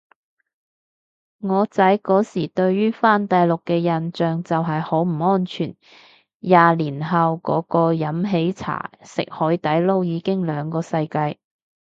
[1.41, 5.75] 我仔嗰時對於返大陸嘅印象就係好唔安全，
[6.39, 11.37] 廿年後個個飲喜茶食海底撈已經兩個世界